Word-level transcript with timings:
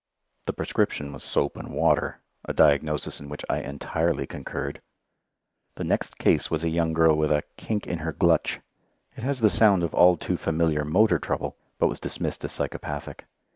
The 0.47 0.53
prescription 0.53 1.13
was 1.13 1.23
soap 1.23 1.55
and 1.57 1.69
water 1.71 2.21
a 2.43 2.53
diagnosis 2.53 3.19
in 3.19 3.29
which 3.29 3.45
I 3.47 3.59
entirely 3.59 4.25
concurred. 4.25 4.81
The 5.75 5.83
next 5.83 6.17
case 6.17 6.49
was 6.49 6.63
a 6.63 6.69
young 6.71 6.93
girl 6.93 7.15
with 7.15 7.31
a 7.31 7.43
"kink 7.55 7.85
in 7.85 7.99
her 7.99 8.11
glutch." 8.11 8.61
It 9.15 9.23
has 9.23 9.41
the 9.41 9.49
sound 9.51 9.83
of 9.83 9.93
all 9.93 10.17
too 10.17 10.37
familiar 10.37 10.83
motor 10.83 11.19
trouble, 11.19 11.55
but 11.77 11.85
was 11.85 11.99
dismissed 11.99 12.43
as 12.43 12.51
psychopathic. 12.51 13.27